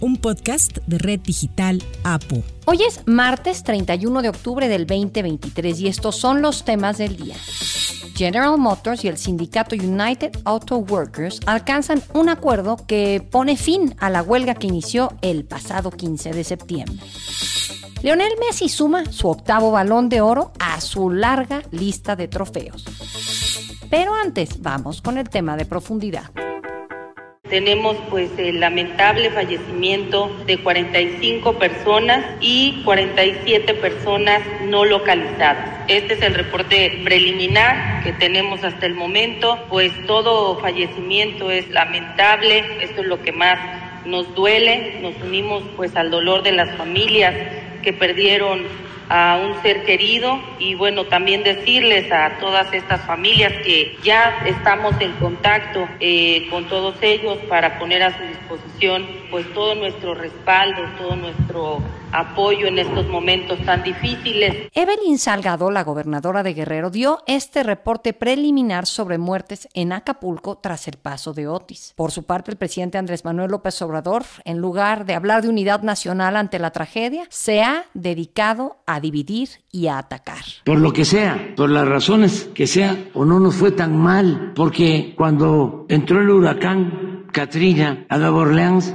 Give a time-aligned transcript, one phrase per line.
[0.00, 2.42] un podcast de Red Digital APO.
[2.66, 7.36] Hoy es martes 31 de octubre del 2023 y estos son los temas del día.
[8.14, 14.10] General Motors y el sindicato United Auto Workers alcanzan un acuerdo que pone fin a
[14.10, 17.06] la huelga que inició el pasado 15 de septiembre.
[18.02, 22.84] Leonel Messi suma su octavo balón de oro a su larga lista de trofeos.
[23.90, 26.30] Pero antes, vamos con el tema de profundidad.
[27.50, 35.80] Tenemos pues el lamentable fallecimiento de 45 personas y 47 personas no localizadas.
[35.88, 42.84] Este es el reporte preliminar que tenemos hasta el momento, pues todo fallecimiento es lamentable,
[42.84, 43.58] esto es lo que más
[44.06, 47.34] nos duele, nos unimos pues al dolor de las familias
[47.82, 48.62] que perdieron
[49.10, 54.94] a un ser querido y bueno, también decirles a todas estas familias que ya estamos
[55.00, 60.82] en contacto eh, con todos ellos para poner a su disposición pues todo nuestro respaldo,
[60.96, 64.68] todo nuestro apoyo en estos momentos tan difíciles.
[64.74, 70.88] Evelyn Salgado, la gobernadora de Guerrero, dio este reporte preliminar sobre muertes en Acapulco tras
[70.88, 71.94] el paso de Otis.
[71.96, 75.82] Por su parte, el presidente Andrés Manuel López Obrador, en lugar de hablar de unidad
[75.82, 80.44] nacional ante la tragedia, se ha dedicado a dividir y a atacar.
[80.64, 84.52] Por lo que sea, por las razones que sea, o no nos fue tan mal,
[84.54, 88.94] porque cuando entró el huracán Katrina a Nueva Orleans,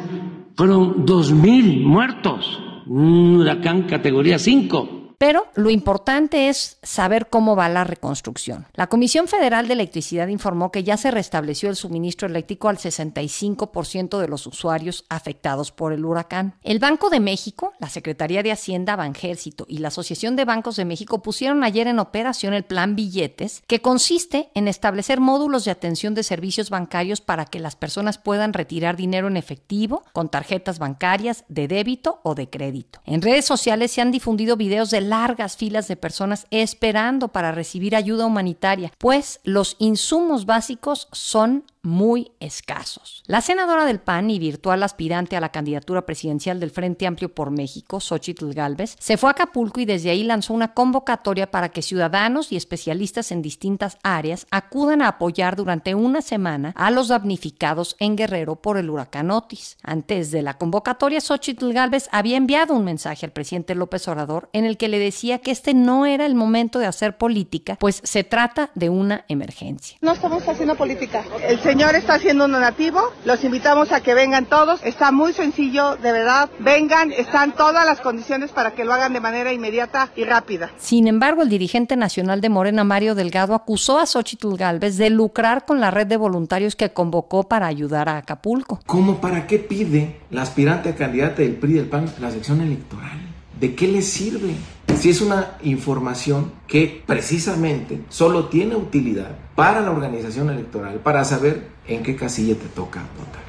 [0.55, 7.69] fueron dos mil muertos un huracán categoría 5 pero lo importante es saber cómo va
[7.69, 8.67] la reconstrucción.
[8.73, 14.19] La Comisión Federal de Electricidad informó que ya se restableció el suministro eléctrico al 65%
[14.19, 16.55] de los usuarios afectados por el huracán.
[16.63, 20.86] El Banco de México, la Secretaría de Hacienda, Banjército y la Asociación de Bancos de
[20.86, 26.14] México pusieron ayer en operación el plan Billetes, que consiste en establecer módulos de atención
[26.14, 31.45] de servicios bancarios para que las personas puedan retirar dinero en efectivo con tarjetas bancarias
[31.47, 33.02] de débito o de crédito.
[33.05, 37.95] En redes sociales se han difundido videos de largas filas de personas esperando para recibir
[37.95, 43.23] ayuda humanitaria, pues los insumos básicos son muy escasos.
[43.27, 47.51] La senadora del PAN y virtual aspirante a la candidatura presidencial del Frente Amplio por
[47.51, 51.81] México, Xochitl Galvez, se fue a Acapulco y desde ahí lanzó una convocatoria para que
[51.81, 57.95] ciudadanos y especialistas en distintas áreas acudan a apoyar durante una semana a los damnificados
[57.99, 59.77] en Guerrero por el huracán Otis.
[59.83, 64.65] Antes de la convocatoria, Xochitl Galvez había enviado un mensaje al presidente López Obrador en
[64.65, 68.23] el que le decía que este no era el momento de hacer política, pues se
[68.23, 69.97] trata de una emergencia.
[70.02, 71.23] No estamos haciendo política.
[71.47, 75.97] El señor está haciendo un donativo, los invitamos a que vengan todos, está muy sencillo,
[75.97, 80.23] de verdad, vengan, están todas las condiciones para que lo hagan de manera inmediata y
[80.23, 80.71] rápida.
[80.77, 85.65] Sin embargo, el dirigente nacional de Morena, Mario Delgado, acusó a Xochitl Galvez de lucrar
[85.65, 88.80] con la red de voluntarios que convocó para ayudar a Acapulco.
[88.85, 93.19] ¿Cómo para qué pide la aspirante a candidata del PRI del PAN la sección electoral?
[93.59, 94.55] ¿De qué le sirve?
[94.97, 101.69] Si es una información que precisamente solo tiene utilidad para la organización electoral, para saber
[101.87, 103.43] en qué casilla te toca votar.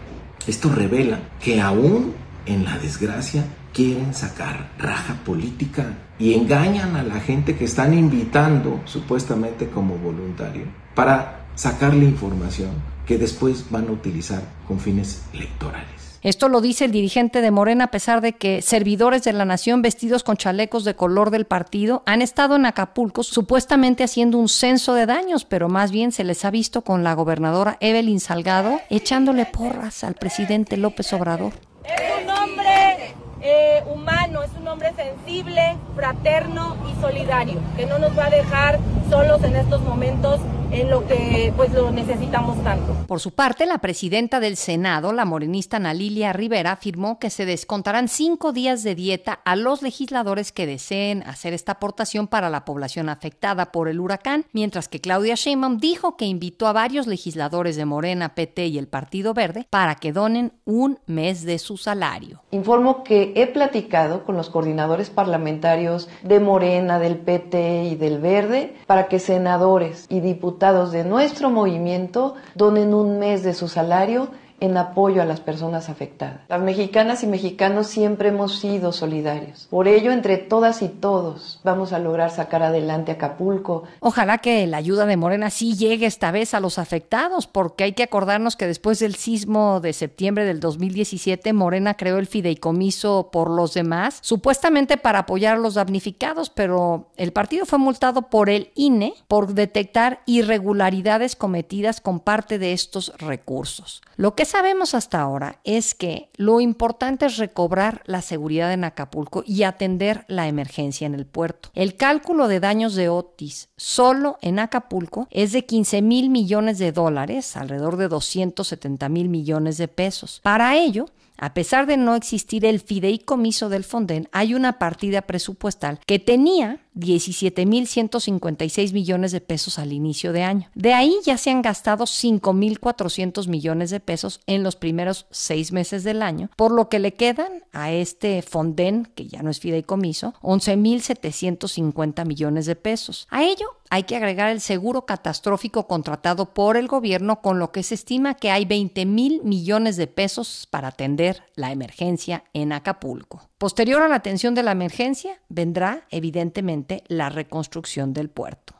[0.46, 2.12] Esto revela que aún
[2.44, 8.80] en la desgracia quieren sacar raja política y engañan a la gente que están invitando
[8.84, 10.64] supuestamente como voluntario
[10.94, 12.70] para sacarle información
[13.06, 15.95] que después van a utilizar con fines electorales.
[16.22, 19.82] Esto lo dice el dirigente de Morena a pesar de que servidores de la nación
[19.82, 24.94] vestidos con chalecos de color del partido han estado en Acapulco supuestamente haciendo un censo
[24.94, 29.46] de daños, pero más bien se les ha visto con la gobernadora Evelyn Salgado echándole
[29.46, 31.52] porras al presidente López Obrador.
[31.84, 33.14] Es un hombre
[33.46, 38.78] eh, humano, es un hombre sensible, fraterno y solidario, que no nos va a dejar
[39.08, 40.40] solos en estos momentos
[40.70, 42.94] en lo que pues lo necesitamos tanto.
[43.06, 47.46] Por su parte, la presidenta del Senado, la morenista Ana Lilia Rivera, afirmó que se
[47.46, 52.64] descontarán cinco días de dieta a los legisladores que deseen hacer esta aportación para la
[52.64, 57.76] población afectada por el huracán, mientras que Claudia Sheinbaum dijo que invitó a varios legisladores
[57.76, 62.42] de Morena, PT y el Partido Verde para que donen un mes de su salario.
[62.50, 68.74] Informo que he platicado con los coordinadores parlamentarios de Morena, del PT y del Verde
[68.86, 74.28] para que senadores y diputados de nuestro movimiento donen un mes de su salario
[74.60, 76.40] en apoyo a las personas afectadas.
[76.48, 79.66] Las mexicanas y mexicanos siempre hemos sido solidarios.
[79.70, 83.84] Por ello, entre todas y todos, vamos a lograr sacar adelante Acapulco.
[84.00, 87.92] Ojalá que la ayuda de Morena sí llegue esta vez a los afectados, porque hay
[87.92, 93.50] que acordarnos que después del sismo de septiembre del 2017, Morena creó el fideicomiso por
[93.50, 98.70] los demás, supuestamente para apoyar a los damnificados, pero el partido fue multado por el
[98.74, 104.02] INE por detectar irregularidades cometidas con parte de estos recursos.
[104.16, 109.42] Lo que sabemos hasta ahora es que lo importante es recobrar la seguridad en Acapulco
[109.46, 111.70] y atender la emergencia en el puerto.
[111.74, 116.92] El cálculo de daños de Otis solo en Acapulco es de 15 mil millones de
[116.92, 120.40] dólares, alrededor de 270 mil millones de pesos.
[120.42, 121.06] Para ello,
[121.38, 126.80] a pesar de no existir el fideicomiso del Fonden, hay una partida presupuestal que tenía
[126.96, 130.70] 17.156 millones de pesos al inicio de año.
[130.74, 136.04] De ahí ya se han gastado 5.400 millones de pesos en los primeros seis meses
[136.04, 140.32] del año, por lo que le quedan a este Fonden, que ya no es fideicomiso,
[140.40, 143.26] 11.750 millones de pesos.
[143.30, 147.82] A ello hay que agregar el seguro catastrófico contratado por el gobierno, con lo que
[147.82, 153.48] se estima que hay 20 mil millones de pesos para atender la emergencia en Acapulco.
[153.58, 158.74] Posterior a la atención de la emergencia, vendrá evidentemente la reconstrucción del puerto.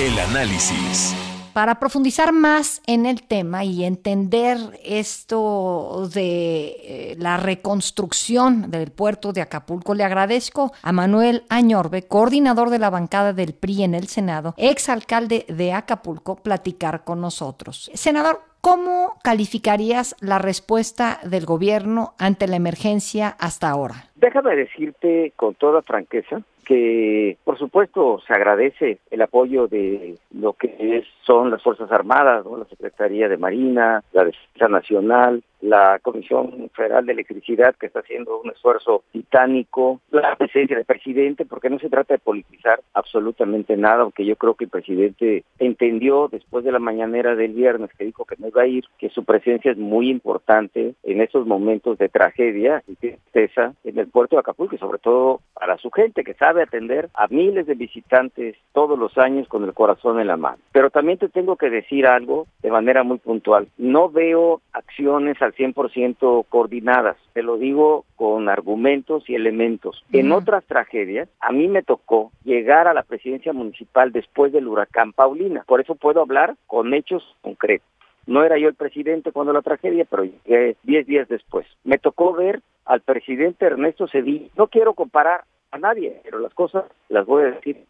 [0.00, 1.14] El análisis.
[1.52, 9.32] Para profundizar más en el tema y entender esto de eh, la reconstrucción del puerto
[9.32, 14.08] de Acapulco, le agradezco a Manuel Añorbe, coordinador de la bancada del PRI en el
[14.08, 17.90] Senado, exalcalde de Acapulco, platicar con nosotros.
[17.94, 24.06] Senador, ¿cómo calificarías la respuesta del gobierno ante la emergencia hasta ahora?
[24.14, 31.04] Déjame decirte con toda franqueza que por supuesto se agradece el apoyo de lo que
[31.26, 37.12] son las Fuerzas Armadas, la Secretaría de Marina, la Defensa Nacional, la Comisión Federal de
[37.12, 42.14] Electricidad que está haciendo un esfuerzo titánico, la presencia del presidente, porque no se trata
[42.14, 47.34] de politizar absolutamente nada, aunque yo creo que el presidente entendió después de la mañanera
[47.34, 50.94] del viernes que dijo que no iba a ir, que su presencia es muy importante
[51.02, 55.40] en esos momentos de tragedia y tristeza en el puerto de Acapulco y sobre todo
[55.54, 59.72] para su gente que sabe atender a miles de visitantes todos los años con el
[59.72, 60.58] corazón en la mano.
[60.72, 63.68] Pero también te tengo que decir algo de manera muy puntual.
[63.78, 67.16] No veo acciones al 100% coordinadas.
[67.32, 70.04] Te lo digo con argumentos y elementos.
[70.12, 75.12] En otras tragedias, a mí me tocó llegar a la presidencia municipal después del huracán
[75.12, 75.64] Paulina.
[75.66, 77.86] Por eso puedo hablar con hechos concretos.
[78.26, 81.66] No era yo el presidente cuando la tragedia, pero llegué 10 días después.
[81.84, 84.48] Me tocó ver al presidente Ernesto Cedillo.
[84.56, 87.84] No quiero comparar a nadie, pero las cosas las voy a decir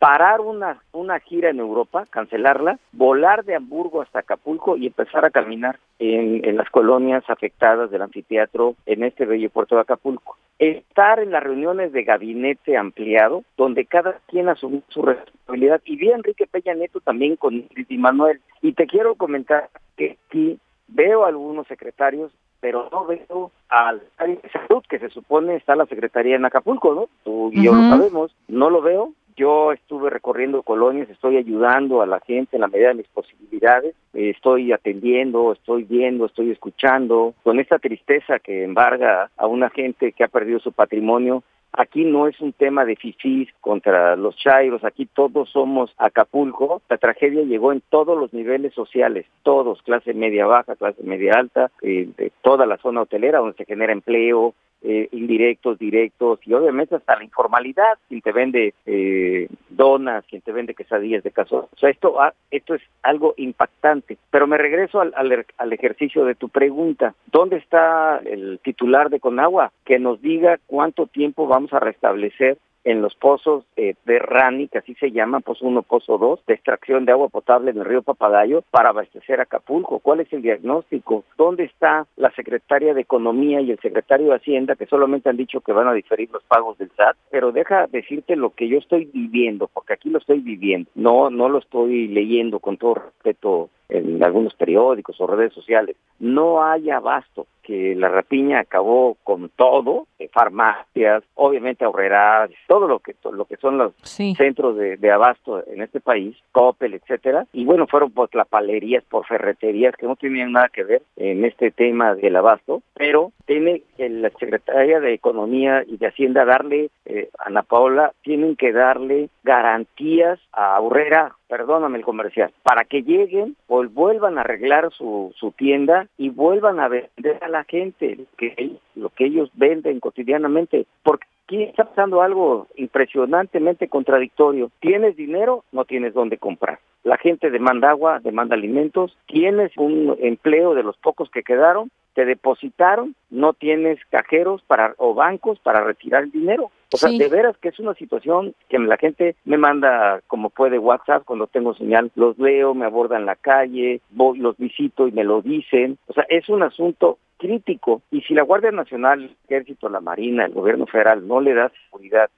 [0.00, 5.30] parar una, una gira en Europa, cancelarla, volar de Hamburgo hasta Acapulco y empezar a
[5.30, 10.38] caminar en, en, las colonias afectadas del anfiteatro en este bello puerto de Acapulco.
[10.58, 16.10] Estar en las reuniones de gabinete ampliado, donde cada quien asume su responsabilidad, y vi
[16.10, 18.40] a Enrique Peña Neto también con Ingrid y Manuel.
[18.62, 19.68] Y te quiero comentar
[19.98, 20.58] que aquí
[20.88, 25.86] veo a algunos secretarios pero no veo al de salud que se supone está la
[25.86, 27.08] secretaría en Acapulco, ¿no?
[27.24, 29.12] Tú y yo lo sabemos, no lo veo.
[29.36, 33.94] Yo estuve recorriendo colonias, estoy ayudando a la gente en la medida de mis posibilidades,
[34.12, 40.24] estoy atendiendo, estoy viendo, estoy escuchando, con esta tristeza que embarga a una gente que
[40.24, 41.42] ha perdido su patrimonio,
[41.72, 46.82] Aquí no es un tema de fifís contra los chairos, aquí todos somos Acapulco.
[46.88, 51.70] La tragedia llegó en todos los niveles sociales, todos, clase media baja, clase media alta,
[51.82, 56.96] eh, de toda la zona hotelera donde se genera empleo, eh, indirectos, directos y obviamente
[56.96, 61.68] hasta la informalidad, quien te vende eh, donas, quien te vende quesadillas de caso.
[61.72, 62.16] O sea, esto,
[62.50, 64.16] esto es algo impactante.
[64.30, 67.14] Pero me regreso al, al, al ejercicio de tu pregunta.
[67.26, 69.72] ¿Dónde está el titular de Conagua?
[69.84, 74.78] Que nos diga cuánto tiempo vamos a restablecer en los pozos eh, de Rani, que
[74.78, 78.02] así se llama, Pozo 1, Pozo 2, de extracción de agua potable en el río
[78.02, 79.98] Papadayo para abastecer Acapulco.
[79.98, 81.24] ¿Cuál es el diagnóstico?
[81.36, 85.60] ¿Dónde está la secretaria de Economía y el secretario de Hacienda que solamente han dicho
[85.60, 87.16] que van a diferir los pagos del SAT?
[87.30, 91.48] Pero deja decirte lo que yo estoy viviendo, porque aquí lo estoy viviendo, no, no
[91.48, 95.96] lo estoy leyendo con todo respeto en algunos periódicos o redes sociales.
[96.18, 103.14] No hay abasto que la rapiña acabó con todo, farmacias, obviamente ahorreras, todo lo que
[103.32, 108.10] lo que son los centros de, abasto en este país, Coppel, etcétera, y bueno, fueron
[108.10, 112.82] por palerías, por ferreterías que no tenían nada que ver en este tema del abasto,
[112.94, 118.72] pero tiene la Secretaría de Economía y de Hacienda darle, eh, Ana Paula, tienen que
[118.72, 125.34] darle garantías a Aurrera perdóname el comercial, para que lleguen o vuelvan a arreglar su,
[125.36, 129.98] su tienda y vuelvan a vender a la gente lo que, lo que ellos venden
[129.98, 130.86] cotidianamente.
[131.02, 134.70] Porque aquí está pasando algo impresionantemente contradictorio.
[134.78, 136.78] Tienes dinero, no tienes dónde comprar.
[137.02, 142.24] La gente demanda agua, demanda alimentos, tienes un empleo de los pocos que quedaron, te
[142.24, 146.70] depositaron, no tienes cajeros para o bancos para retirar el dinero.
[146.92, 150.78] O sea, de veras que es una situación que la gente me manda como puede
[150.78, 155.22] WhatsApp cuando tengo señal, los leo, me abordan la calle, voy, los visito y me
[155.22, 155.98] lo dicen.
[156.08, 160.44] O sea, es un asunto crítico y si la Guardia Nacional, el Ejército, la Marina,
[160.44, 162.28] el gobierno federal no le da seguridad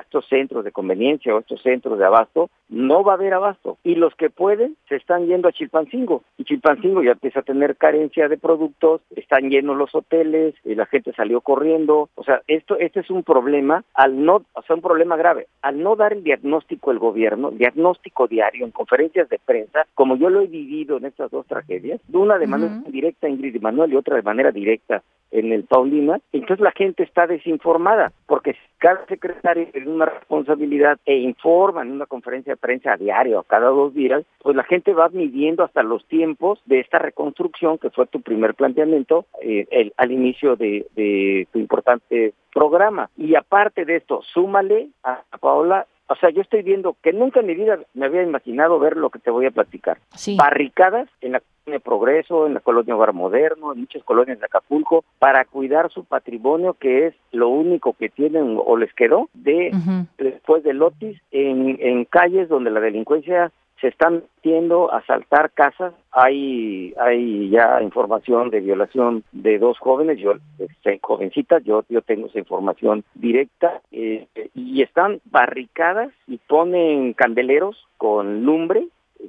[0.00, 3.78] estos centros de conveniencia o estos centros de abasto, no va a haber abasto.
[3.84, 6.22] Y los que pueden se están yendo a Chilpancingo.
[6.38, 10.86] Y Chilpancingo ya empieza a tener carencia de productos, están llenos los hoteles, y la
[10.86, 12.08] gente salió corriendo.
[12.14, 15.46] O sea, esto este es un problema, al no, o sea, un problema grave.
[15.62, 20.30] Al no dar el diagnóstico el gobierno, diagnóstico diario en conferencias de prensa, como yo
[20.30, 23.92] lo he vivido en estas dos tragedias, de una de manera directa Ingrid y Manuel
[23.92, 29.06] y otra de manera directa en el Paulina, entonces la gente está desinformada, porque cada
[29.06, 33.68] secretario tiene una responsabilidad e informa en una conferencia de prensa a diario, a cada
[33.68, 38.08] dos días, pues la gente va midiendo hasta los tiempos de esta reconstrucción, que fue
[38.08, 43.08] tu primer planteamiento eh, el, al inicio de, de tu importante programa.
[43.16, 47.46] Y aparte de esto, súmale a Paola o sea, yo estoy viendo que nunca en
[47.46, 49.98] mi vida me había imaginado ver lo que te voy a platicar.
[50.36, 55.04] Barricadas en la colonia Progreso, en la colonia Hogar Moderno, en muchas colonias de Acapulco,
[55.18, 59.70] para cuidar su patrimonio, que es lo único que tienen o les quedó de
[60.18, 63.50] después del Lotis, en, en calles donde la delincuencia
[63.82, 65.92] se están metiendo asaltar casas.
[66.12, 72.28] Hay hay ya información de violación de dos jóvenes, yo este, jovencitas, yo yo tengo
[72.28, 78.86] esa información directa eh, y están barricadas y ponen candeleros con lumbre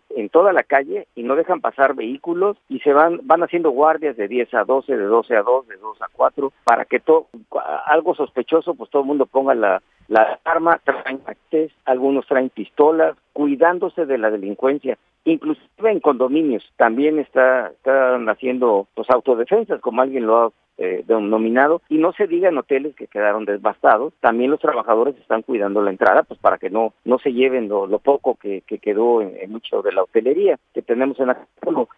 [0.10, 4.18] en toda la calle y no dejan pasar vehículos y se van van haciendo guardias
[4.18, 7.28] de 10 a 12, de 12 a 2, de 2 a 4 para que todo
[7.86, 13.16] algo sospechoso pues todo el mundo ponga la la arma, traen actes, algunos traen pistolas,
[13.34, 14.98] cuidándose de la delincuencia.
[15.26, 21.82] Inclusive en condominios también está, están haciendo pues autodefensas, como alguien lo ha eh, denominado,
[21.90, 25.92] y no se diga en hoteles que quedaron devastados, también los trabajadores están cuidando la
[25.92, 29.82] entrada, pues para que no no se lleven lo, poco que, que quedó en, mucho
[29.82, 31.48] de la hotelería que tenemos en la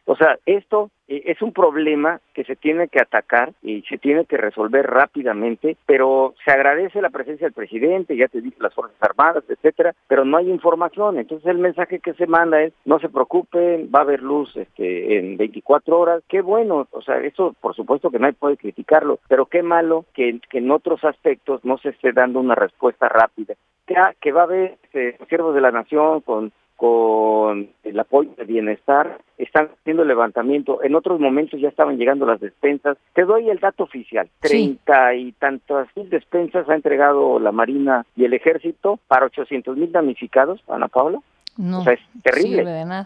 [0.05, 4.25] O sea, esto eh, es un problema que se tiene que atacar y se tiene
[4.25, 8.97] que resolver rápidamente, pero se agradece la presencia del presidente, ya te dije las Fuerzas
[9.01, 13.09] Armadas, etcétera, pero no hay información, entonces el mensaje que se manda es no se
[13.09, 17.75] preocupen, va a haber luz este en 24 horas, qué bueno, o sea, eso por
[17.75, 22.13] supuesto que nadie puede criticarlo, pero qué malo que, en otros aspectos no se esté
[22.13, 23.53] dando una respuesta rápida.
[23.85, 28.43] Que, que va a haber este, siervos de la nación con con el apoyo de
[28.43, 30.83] bienestar, están haciendo levantamiento.
[30.83, 32.97] En otros momentos ya estaban llegando las despensas.
[33.13, 34.29] Te doy el dato oficial.
[34.41, 39.91] Treinta y tantas mil despensas ha entregado la Marina y el Ejército para 800 mil
[39.91, 41.19] damnificados, Ana Paula.
[41.57, 42.65] No, o sea, es terrible.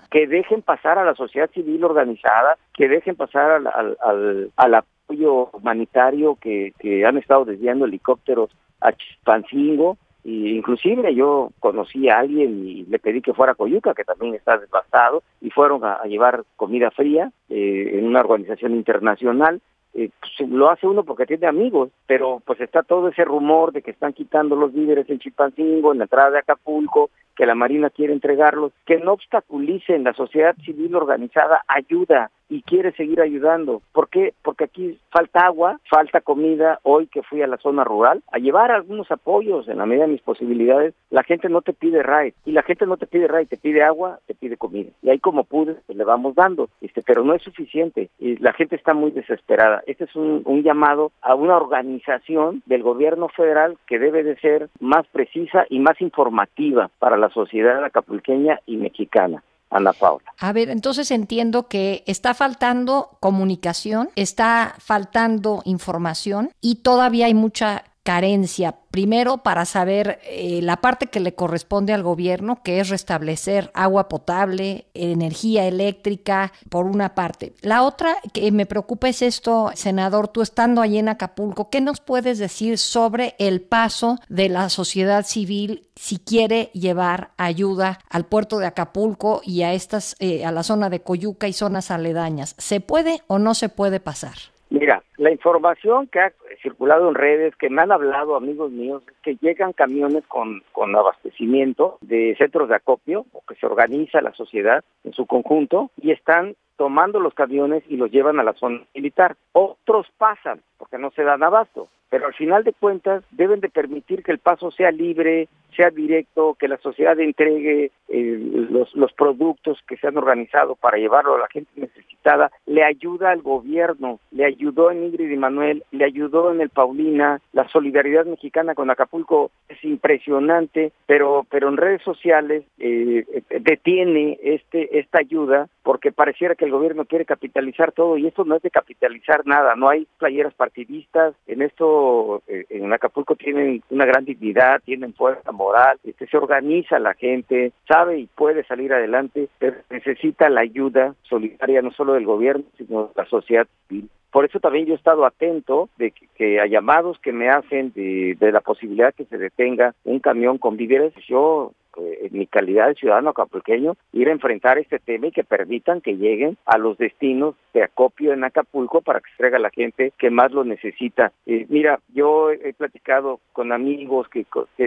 [0.10, 4.84] Que dejen pasar a la sociedad civil organizada, que dejen pasar al, al, al, al
[5.10, 12.20] apoyo humanitario que, que han estado desviando helicópteros a Chispancingo, y inclusive yo conocí a
[12.20, 16.04] alguien y le pedí que fuera a Coyuca, que también está devastado, y fueron a,
[16.04, 19.62] llevar comida fría eh, en una organización internacional.
[19.96, 23.82] Eh, pues, lo hace uno porque tiene amigos, pero pues está todo ese rumor de
[23.82, 27.10] que están quitando los víveres en Chilpancingo, en la entrada de Acapulco,
[27.40, 32.92] que la Marina quiere entregarlos, que no obstaculicen la sociedad civil organizada, ayuda y quiere
[32.94, 33.82] seguir ayudando.
[33.94, 34.34] ¿Por qué?
[34.42, 36.80] Porque aquí falta agua, falta comida.
[36.84, 40.14] Hoy que fui a la zona rural a llevar algunos apoyos en la medida de
[40.14, 43.48] mis posibilidades, la gente no te pide RAID y la gente no te pide RAID,
[43.48, 44.90] te pide agua, te pide comida.
[45.02, 48.54] Y ahí como pude, pues le vamos dando, este, pero no es suficiente y la
[48.54, 49.84] gente está muy desesperada.
[49.86, 54.70] Este es un, un llamado a una organización del gobierno federal que debe de ser
[54.80, 59.44] más precisa y más informativa para la sociedad acapulqueña y mexicana.
[59.72, 60.34] Ana Paula.
[60.40, 67.84] A ver, entonces entiendo que está faltando comunicación, está faltando información y todavía hay mucha
[68.04, 73.72] carencia primero para saber eh, la parte que le corresponde al gobierno, que es restablecer
[73.74, 77.54] agua potable, energía eléctrica, por una parte.
[77.62, 82.00] La otra que me preocupa es esto, senador, tú estando allí en Acapulco, ¿qué nos
[82.00, 88.58] puedes decir sobre el paso de la sociedad civil si quiere llevar ayuda al puerto
[88.58, 92.56] de Acapulco y a estas, eh, a la zona de Coyuca y zonas aledañas?
[92.58, 94.36] ¿Se puede o no se puede pasar?
[94.70, 99.18] Mira, La información que ha circulado en redes, que me han hablado amigos míos, es
[99.22, 104.34] que llegan camiones con, con abastecimiento de centros de acopio, o que se organiza la
[104.34, 108.82] sociedad en su conjunto, y están tomando los camiones y los llevan a la zona
[108.96, 109.36] militar.
[109.52, 114.24] Otros pasan porque no se dan abasto, pero al final de cuentas deben de permitir
[114.24, 119.80] que el paso sea libre, sea directo, que la sociedad entregue eh, los, los productos
[119.88, 124.46] que se han organizado para llevarlo a la gente necesitada, le ayuda al gobierno, le
[124.46, 129.52] ayudó en Ingrid y Manuel, le ayudó en el Paulina, la solidaridad mexicana con Acapulco
[129.68, 133.26] es impresionante, pero pero en redes sociales eh,
[133.62, 138.56] detiene este esta ayuda porque pareciera que el gobierno quiere capitalizar todo y esto no
[138.56, 141.99] es de capitalizar nada, no hay playeras partidistas, en esto
[142.48, 147.72] eh, en Acapulco tienen una gran dignidad, tienen fuerza moral, este, se organiza la gente,
[147.88, 153.08] sabe y puede salir adelante, pero necesita la ayuda solidaria no solo del gobierno, sino
[153.08, 154.10] de la sociedad civil.
[154.32, 158.38] Por eso también yo he estado atento de que, a llamados que me hacen de,
[158.40, 161.14] la posibilidad que se detenga un camión con víveres.
[161.28, 166.02] Yo en mi calidad de ciudadano acapulqueño, ir a enfrentar este tema y que permitan
[166.02, 170.14] que lleguen a los destinos de acopio en Acapulco para que se traiga la gente
[170.18, 171.32] que más lo necesita.
[171.46, 174.46] Eh, mira, yo he platicado con amigos que,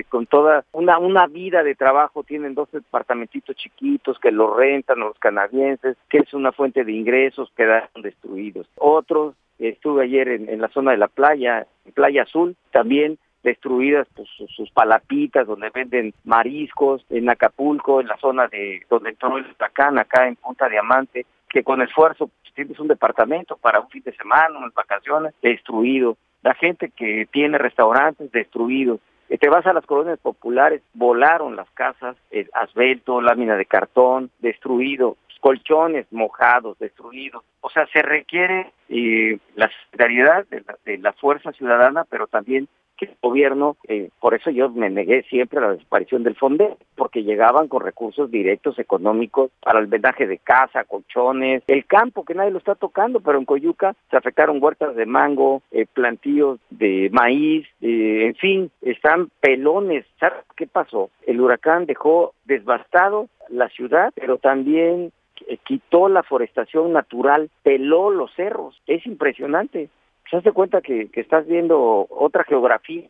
[0.09, 5.07] con toda una, una vida de trabajo tienen dos departamentitos chiquitos que los rentan a
[5.07, 8.69] los canadienses, que es una fuente de ingresos, quedaron destruidos.
[8.77, 14.29] Otros, estuve ayer en, en la zona de la playa, Playa Azul, también destruidas pues,
[14.37, 19.99] sus, palapitas donde venden mariscos en Acapulco, en la zona de donde entró el huracán,
[19.99, 24.15] acá en Punta Diamante, que con esfuerzo pues, tienes un departamento para un fin de
[24.15, 26.17] semana, unas vacaciones, destruido.
[26.43, 29.01] La gente que tiene restaurantes destruidos.
[29.29, 35.17] Te vas a las colonias populares, volaron las casas, el asfalto, lámina de cartón, destruido,
[35.43, 37.43] colchones mojados, destruidos.
[37.63, 42.69] O sea, se requiere eh, la solidaridad de la, de la fuerza ciudadana, pero también
[43.07, 47.25] el gobierno, eh, por eso yo me negué siempre a la desaparición del FONDE, porque
[47.25, 52.51] llegaban con recursos directos económicos para el vendaje de casa, colchones, el campo que nadie
[52.51, 57.67] lo está tocando, pero en Coyuca se afectaron huertas de mango, eh, plantíos de maíz,
[57.81, 60.07] eh, en fin, están pelones.
[60.19, 61.11] ¿Sabes qué pasó?
[61.27, 65.13] El huracán dejó devastado la ciudad, pero también
[65.65, 68.81] quitó la forestación natural, peló los cerros.
[68.87, 69.89] Es impresionante
[70.33, 73.03] se hace cuenta que, que estás viendo otra geografía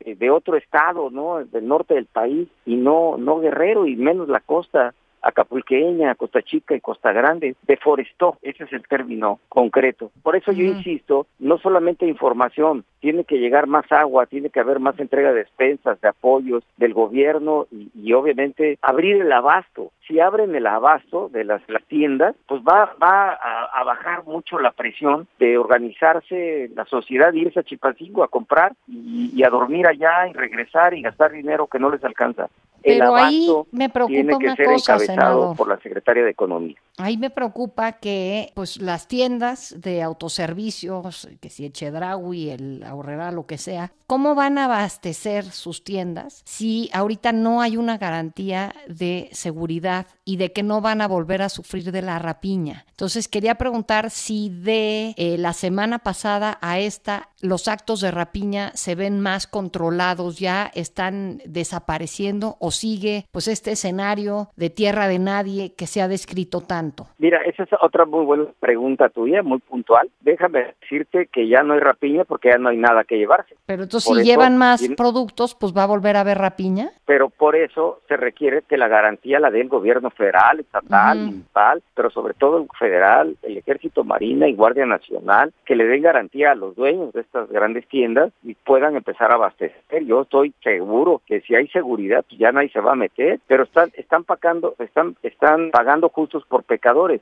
[0.00, 1.42] eh, de otro estado, ¿no?
[1.42, 6.74] Del norte del país y no no Guerrero y menos la costa acapulqueña, Costa Chica
[6.74, 10.10] y Costa Grande, deforestó, ese es el término concreto.
[10.22, 14.80] Por eso yo insisto, no solamente información, tiene que llegar más agua, tiene que haber
[14.80, 19.90] más entrega de despensas, de apoyos del gobierno y, y obviamente abrir el abasto.
[20.06, 24.58] Si abren el abasto de las, las tiendas, pues va, va a, a, bajar mucho
[24.58, 29.86] la presión de organizarse la sociedad, irse a Chilpancingo a comprar y, y, a dormir
[29.86, 32.48] allá y regresar y gastar dinero que no les alcanza.
[32.82, 35.56] Pero abasto ahí me preocupa tiene que una ser cosa, encabezado senador.
[35.56, 36.76] por la Secretaria de Economía.
[36.98, 43.46] Ahí me preocupa que pues las tiendas de autoservicios, que si Echedraui, el Ahorrera, lo
[43.46, 49.30] que sea, ¿cómo van a abastecer sus tiendas si ahorita no hay una garantía de
[49.32, 52.84] seguridad y de que no van a volver a sufrir de la rapiña?
[52.90, 58.72] Entonces quería preguntar si de eh, la semana pasada a esta los actos de rapiña
[58.74, 65.20] se ven más controlados, ya están desapareciendo o sigue pues este escenario de tierra de
[65.20, 66.87] nadie que se ha descrito tanto.
[67.18, 70.08] Mira, esa es otra muy buena pregunta tuya, muy puntual.
[70.20, 73.54] Déjame decirte que ya no hay rapiña porque ya no hay nada que llevarse.
[73.66, 76.38] Pero entonces Por si eso llevan más tiene- productos, pues va a volver a haber
[76.38, 76.90] rapiña.
[77.06, 81.26] pero por eso se requiere que la garantía la dé el gobierno federal, estatal, Ujú.
[81.26, 86.02] municipal, pero sobre todo el federal, el Ejército Marina y Guardia Nacional, que le den
[86.02, 90.04] garantía a los dueños de estas grandes tiendas y puedan empezar a abastecer.
[90.04, 93.62] Yo estoy seguro que si hay seguridad, pues ya nadie se va a meter, pero
[93.64, 96.62] están están pagando están están pagando justos por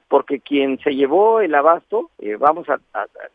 [0.09, 2.79] porque quien se llevó el abasto, eh, vamos a,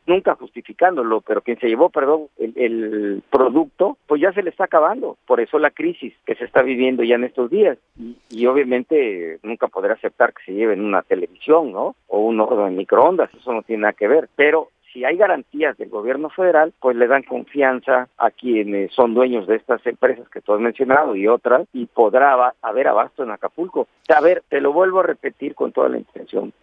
[0.05, 4.65] nunca justificándolo, pero quien se llevó, perdón, el, el producto, pues ya se le está
[4.65, 5.17] acabando.
[5.25, 7.77] Por eso la crisis que se está viviendo ya en estos días.
[7.97, 11.95] Y, y obviamente nunca podrá aceptar que se lleven una televisión, ¿no?
[12.07, 14.29] O un horno de microondas, eso no tiene nada que ver.
[14.35, 19.47] Pero si hay garantías del gobierno federal, pues le dan confianza a quienes son dueños
[19.47, 23.87] de estas empresas que tú has mencionado y otras, y podrá haber abasto en Acapulco.
[24.15, 26.53] A ver, te lo vuelvo a repetir con toda la intención.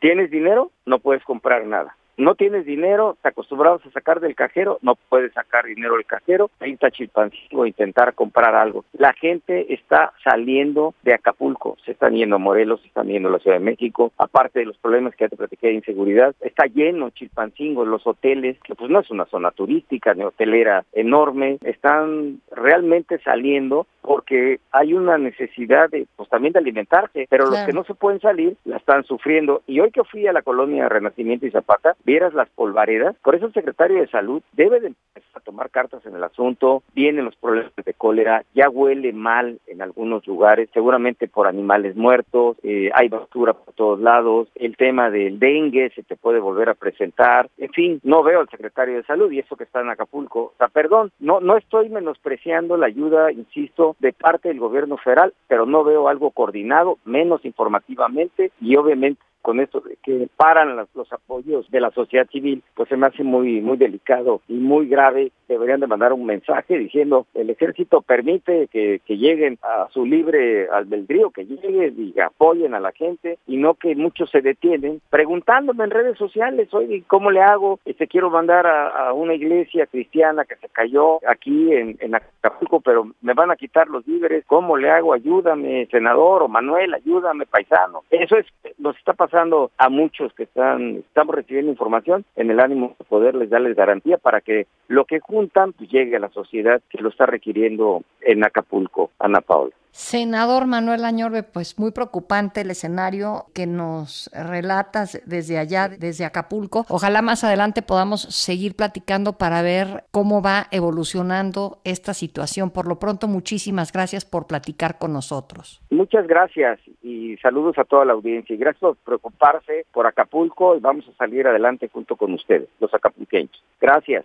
[0.00, 0.70] ¿Tienes dinero?
[0.86, 1.96] No puedes comprar nada.
[2.16, 6.50] No tienes dinero, te acostumbrados a sacar del cajero, no puedes sacar dinero del cajero,
[6.60, 8.84] ahí está Chilpancingo, intentar comprar algo.
[8.92, 13.32] La gente está saliendo de Acapulco, se están yendo a Morelos, se están yendo a
[13.32, 16.66] la Ciudad de México, aparte de los problemas que ya te platiqué de inseguridad, está
[16.66, 22.40] lleno Chilpancingo, los hoteles, que pues no es una zona turística ni hotelera enorme, están
[22.50, 27.84] realmente saliendo porque hay una necesidad de, pues también de alimentarse, pero los que no
[27.84, 29.62] se pueden salir la están sufriendo.
[29.66, 33.46] Y hoy que fui a la colonia Renacimiento y Zapata, vieras las polvaredas, por eso
[33.46, 37.36] el secretario de Salud debe de empezar a tomar cartas en el asunto, vienen los
[37.36, 43.08] problemas de cólera, ya huele mal en algunos lugares, seguramente por animales muertos, eh, hay
[43.08, 47.70] basura por todos lados, el tema del dengue se te puede volver a presentar, en
[47.70, 50.68] fin, no veo al secretario de Salud y eso que está en Acapulco, o sea,
[50.68, 55.84] perdón, no, no estoy menospreciando la ayuda, insisto, de parte del gobierno federal, pero no
[55.84, 61.80] veo algo coordinado, menos informativamente y obviamente con esto de que paran los apoyos de
[61.80, 65.32] la sociedad civil, pues se me hace muy muy delicado y muy grave.
[65.48, 70.68] Deberían de mandar un mensaje diciendo el ejército permite que, que lleguen a su libre
[70.68, 75.84] albedrío, que lleguen y apoyen a la gente y no que muchos se detienen preguntándome
[75.84, 77.80] en redes sociales, oye, ¿cómo le hago?
[77.84, 83.08] Este quiero mandar a, una iglesia cristiana que se cayó aquí en, en Acapulco, pero
[83.20, 85.12] me van a quitar los víveres, ¿cómo le hago?
[85.12, 88.02] Ayúdame, senador o Manuel, ayúdame, paisano.
[88.10, 88.46] Eso es,
[88.78, 93.50] nos está pasando a muchos que están, estamos recibiendo información en el ánimo de poderles
[93.50, 97.26] darles garantía para que lo que juntan pues, llegue a la sociedad que lo está
[97.26, 99.72] requiriendo en Acapulco, Ana Paula.
[99.92, 106.86] Senador Manuel Añorbe, pues muy preocupante el escenario que nos relatas desde allá, desde Acapulco.
[106.88, 112.70] Ojalá más adelante podamos seguir platicando para ver cómo va evolucionando esta situación.
[112.70, 115.82] Por lo pronto, muchísimas gracias por platicar con nosotros.
[115.90, 118.54] Muchas gracias y saludos a toda la audiencia.
[118.54, 122.92] Y gracias por preocuparse por Acapulco y vamos a salir adelante junto con ustedes, los
[122.94, 123.62] acapulqueños.
[123.80, 124.24] Gracias.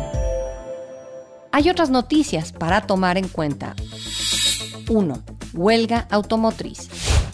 [1.53, 3.75] Hay otras noticias para tomar en cuenta.
[4.89, 5.23] 1.
[5.53, 6.87] Huelga automotriz.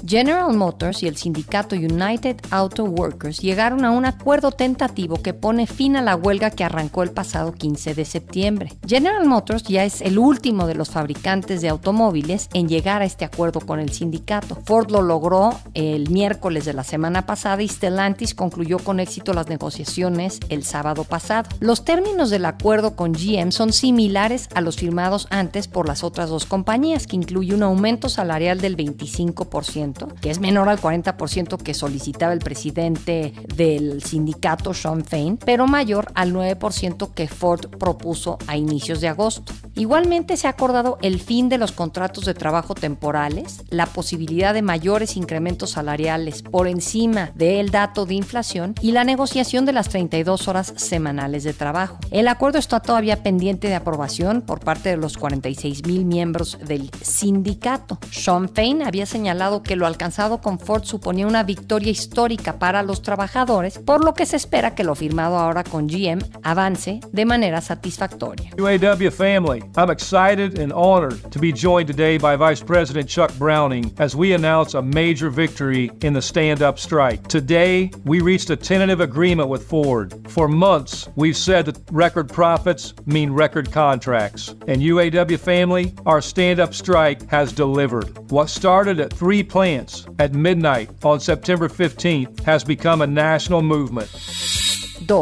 [0.06, 5.68] General Motors y el sindicato United Auto Workers llegaron a un acuerdo tentativo que pone
[5.68, 8.74] fin a la huelga que arrancó el pasado 15 de septiembre.
[8.86, 13.26] General Motors ya es el último de los fabricantes de automóviles en llegar a este
[13.26, 14.58] acuerdo con el sindicato.
[14.66, 19.48] Ford lo logró el miércoles de la semana pasada y Stellantis concluyó con éxito las
[19.48, 21.50] negociaciones el sábado pasado.
[21.60, 26.30] Los términos del acuerdo con GM son similares a los firmados antes por las otras
[26.30, 31.74] dos compañías, que incluye un aumento salarial del 25% que es menor al 40% que
[31.74, 38.58] solicitaba el presidente del sindicato, Sean Fain, pero mayor al 9% que Ford propuso a
[38.58, 39.54] inicios de agosto.
[39.76, 44.62] Igualmente se ha acordado el fin de los contratos de trabajo temporales, la posibilidad de
[44.62, 50.48] mayores incrementos salariales por encima del dato de inflación y la negociación de las 32
[50.48, 52.00] horas semanales de trabajo.
[52.12, 56.90] El acuerdo está todavía pendiente de aprobación por parte de los 46 mil miembros del
[57.02, 58.00] sindicato.
[58.12, 63.02] Sean Fain había señalado que lo alcanzado con Ford suponía una victoria histórica para los
[63.02, 67.62] trabajadores, por lo que se espera que lo firmado ahora con GM avance de manera
[67.62, 68.52] satisfactoria.
[68.58, 73.94] UAW family, I'm excited and honored to be joined today by Vice President Chuck Browning
[74.00, 77.28] as we announce a major victory in the stand up strike.
[77.28, 80.14] Today, we reached a tentative agreement with Ford.
[80.28, 84.56] For months, we've said that record profits mean record contracts.
[84.68, 88.18] And UAW family, our stand up strike has delivered.
[88.32, 94.10] What started at three plants at midnight on September 15th has become a national movement.
[94.10, 95.14] 2.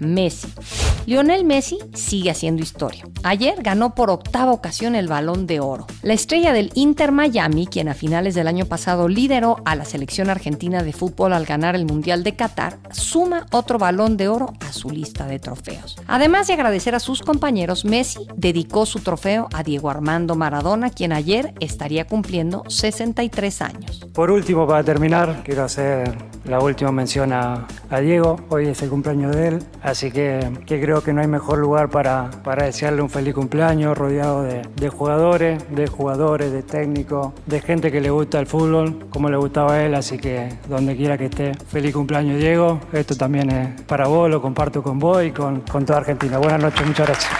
[0.00, 0.81] Messi.
[1.04, 3.04] Lionel Messi sigue haciendo historia.
[3.24, 5.86] Ayer ganó por octava ocasión el balón de oro.
[6.02, 10.30] La estrella del Inter Miami, quien a finales del año pasado lideró a la selección
[10.30, 14.72] argentina de fútbol al ganar el Mundial de Qatar, suma otro balón de oro a
[14.72, 15.96] su lista de trofeos.
[16.06, 21.12] Además de agradecer a sus compañeros, Messi dedicó su trofeo a Diego Armando Maradona, quien
[21.12, 24.06] ayer estaría cumpliendo 63 años.
[24.14, 27.66] Por último, para terminar, quiero hacer la última mención a,
[28.00, 31.88] Diego, hoy es el cumpleaños de él, así que, creo que no hay mejor lugar
[31.88, 37.60] para, para desearle un feliz cumpleaños rodeado de, de jugadores, de jugadores, de técnicos, de
[37.60, 41.16] gente que le gusta el fútbol, como le gustaba a él, así que donde quiera
[41.16, 45.30] que esté, feliz cumpleaños Diego, esto también es para vos, lo comparto con vos y
[45.30, 46.38] con, con toda Argentina.
[46.38, 47.32] Buenas noches, muchas gracias.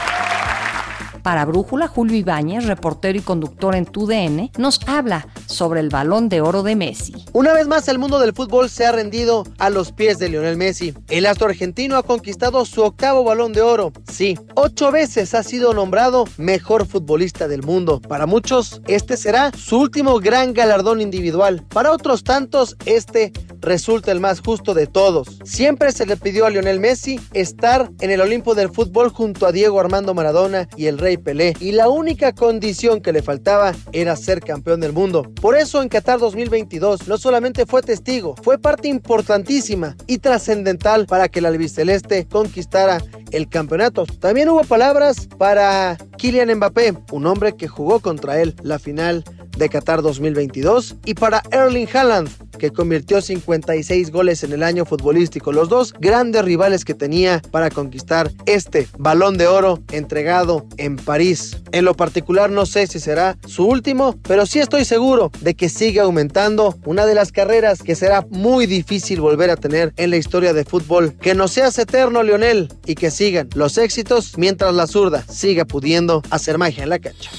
[1.22, 6.40] Para Brújula, Julio Ibáñez, reportero y conductor en TUDN, nos habla sobre el balón de
[6.40, 7.14] oro de Messi.
[7.32, 10.56] Una vez más, el mundo del fútbol se ha rendido a los pies de Lionel
[10.56, 10.94] Messi.
[11.08, 13.92] El astro argentino ha conquistado su octavo balón de oro.
[14.10, 18.00] Sí, ocho veces ha sido nombrado mejor futbolista del mundo.
[18.00, 21.64] Para muchos, este será su último gran galardón individual.
[21.68, 25.38] Para otros tantos, este resulta el más justo de todos.
[25.44, 29.52] Siempre se le pidió a Lionel Messi estar en el Olimpo del fútbol junto a
[29.52, 34.16] Diego Armando Maradona y el Rey Pelé y la única condición que le faltaba era
[34.16, 35.30] ser campeón del mundo.
[35.42, 41.28] Por eso en Qatar 2022 no solamente fue testigo, fue parte importantísima y trascendental para
[41.28, 43.02] que el albiceleste conquistara
[43.32, 44.06] el campeonato.
[44.20, 49.24] También hubo palabras para Kylian Mbappé, un hombre que jugó contra él la final
[49.58, 52.28] de Qatar 2022 y para Erling Haaland,
[52.62, 57.70] que convirtió 56 goles en el año futbolístico, los dos grandes rivales que tenía para
[57.70, 61.56] conquistar este balón de oro entregado en París.
[61.72, 65.68] En lo particular no sé si será su último, pero sí estoy seguro de que
[65.68, 70.18] sigue aumentando una de las carreras que será muy difícil volver a tener en la
[70.18, 71.14] historia de fútbol.
[71.20, 76.22] Que no seas eterno, Lionel, y que sigan los éxitos mientras la zurda siga pudiendo
[76.30, 77.32] hacer magia en la cancha.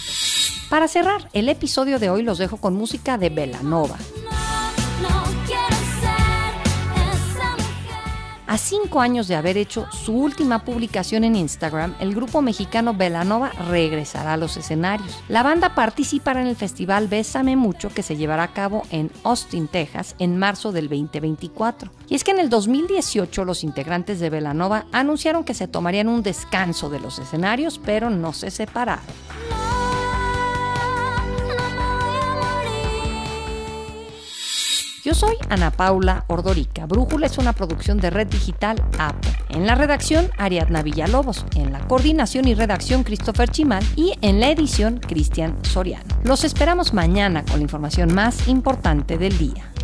[0.70, 3.98] Para cerrar el episodio de hoy los dejo con música de Belanova.
[8.46, 13.52] A cinco años de haber hecho su última publicación en Instagram, el grupo mexicano Belanova
[13.70, 15.24] regresará a los escenarios.
[15.30, 19.68] La banda participará en el festival Bésame Mucho que se llevará a cabo en Austin,
[19.70, 21.90] Texas, en marzo del 2024.
[22.10, 26.22] Y es que en el 2018 los integrantes de Belanova anunciaron que se tomarían un
[26.22, 29.06] descanso de los escenarios, pero no se separaron.
[35.04, 36.86] Yo soy Ana Paula Ordorica.
[36.86, 39.16] Brújula es una producción de Red Digital App.
[39.50, 41.46] En la redacción, Ariadna Villalobos.
[41.56, 43.84] En la coordinación y redacción, Christopher Chimal.
[43.98, 46.06] Y en la edición, Cristian Soriano.
[46.24, 49.73] Los esperamos mañana con la información más importante del día.